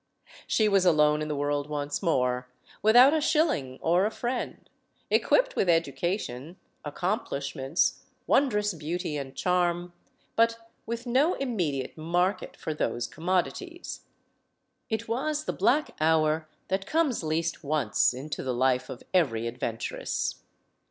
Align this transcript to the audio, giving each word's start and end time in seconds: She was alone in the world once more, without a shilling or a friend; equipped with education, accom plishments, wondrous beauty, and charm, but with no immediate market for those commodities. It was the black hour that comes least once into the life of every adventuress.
She 0.47 0.67
was 0.67 0.83
alone 0.83 1.21
in 1.21 1.27
the 1.27 1.35
world 1.35 1.69
once 1.69 2.01
more, 2.01 2.47
without 2.81 3.13
a 3.13 3.21
shilling 3.21 3.77
or 3.83 4.07
a 4.07 4.09
friend; 4.09 4.67
equipped 5.11 5.55
with 5.55 5.69
education, 5.69 6.57
accom 6.83 7.23
plishments, 7.23 7.99
wondrous 8.25 8.73
beauty, 8.73 9.15
and 9.15 9.35
charm, 9.35 9.93
but 10.35 10.57
with 10.87 11.05
no 11.05 11.35
immediate 11.35 11.99
market 11.99 12.57
for 12.57 12.73
those 12.73 13.05
commodities. 13.05 14.01
It 14.89 15.07
was 15.07 15.45
the 15.45 15.53
black 15.53 15.95
hour 16.01 16.47
that 16.69 16.87
comes 16.87 17.21
least 17.23 17.63
once 17.63 18.11
into 18.11 18.41
the 18.41 18.55
life 18.55 18.89
of 18.89 19.03
every 19.13 19.47
adventuress. 19.47 20.41